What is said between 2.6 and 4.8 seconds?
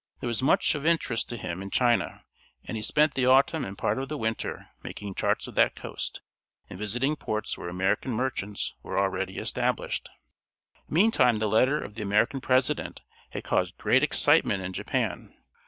and he spent the autumn and part of the winter